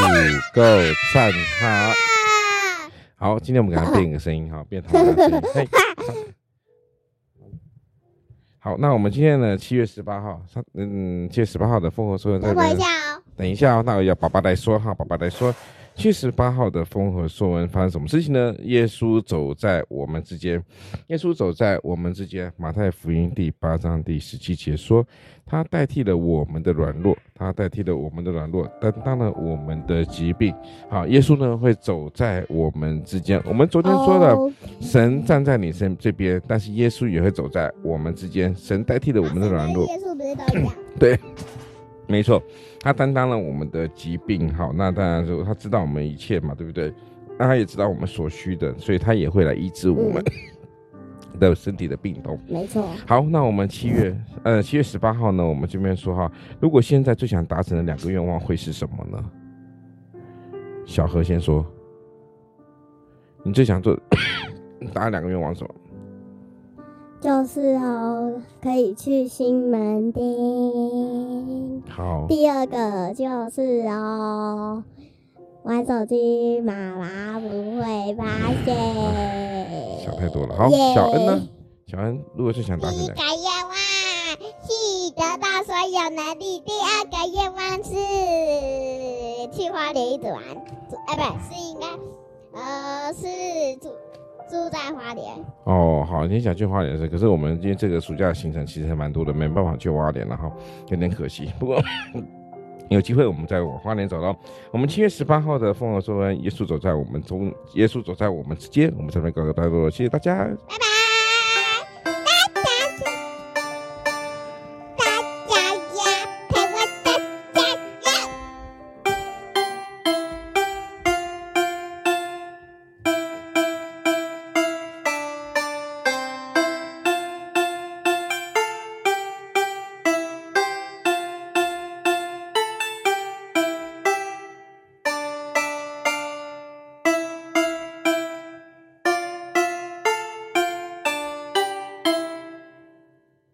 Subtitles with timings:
[0.00, 1.94] 五个赞哈！
[3.16, 5.12] 好，今天我们给他变一个声音哈，变童话
[5.52, 5.68] 声音。
[8.58, 15.54] 好，那我们今天呢，七月十八号，上嗯，七月十八号的凤凰说在等一下哦，等一下哦，那我要爸爸来说哈，爸爸来说。
[15.98, 18.54] 七月十八号的风和说文发生什么事情呢？
[18.62, 20.62] 耶稣走在我们之间，
[21.08, 22.52] 耶稣走在我们之间。
[22.56, 25.04] 马太福音第八章第十七节说，
[25.44, 30.54] 他代替了我们的软弱，他代替了我们的软弱，担当了我们的疾病。
[30.88, 33.42] 好，耶稣呢会走在我们之间。
[33.44, 38.54] 我们昨天说了，神站在你身这边，但是耶稣也会走在我们之间。
[38.54, 39.84] 神代替了我们的软弱。
[39.86, 40.74] 耶稣不是都讲？
[40.96, 41.18] 对。
[42.08, 42.42] 没错，
[42.80, 46.92] 他担当了我们的疾病，好，那当然就他知道我们一切嘛，对不对？
[47.38, 50.24] 那他也知道我们所需的，所以他也会来医治我们
[51.38, 52.40] 的身体的病痛。
[52.48, 52.88] 没错。
[53.06, 59.22] 好，那我们七月，呃，七月十八号呢，我们这边说哈，如果现在最想达成的两个愿望会是什么呢？
[60.86, 61.64] 小何先说，
[63.44, 63.94] 你最想做
[64.94, 65.74] 达两个愿望是什么？
[67.20, 70.22] 就是哦，可以去新门町。
[71.98, 72.26] 好。
[72.28, 74.84] 第二个就是哦，
[75.64, 78.24] 玩手机妈妈不会发
[78.64, 78.76] 现。
[80.04, 80.54] 想太多了。
[80.56, 81.48] 好、小恩呢？
[81.88, 83.14] 小恩如果是想达成的。
[83.14, 83.74] 第一个愿望
[84.62, 86.60] 是得到所有能力。
[86.60, 87.90] 第二个愿望是
[89.52, 90.40] 去花莲一直玩。
[91.08, 91.86] 哎，不是，是应该，
[92.60, 93.90] 呃，是住。
[94.48, 95.26] 住在花莲
[95.64, 97.06] 哦，好，你想去花莲是？
[97.06, 100.50] 可是我们今天这个暑假的行程其实还蛮多的，没办法去花莲了哈，
[100.88, 101.50] 有点可惜。
[101.60, 101.80] 不过
[102.88, 104.34] 有机会我们再往花莲走了。
[104.72, 110.87] 我们七月十八号的丰禾硕恩，耶稣走在我们中，耶稣走在我们之间，我们这边告个段落，谢谢大家，拜拜。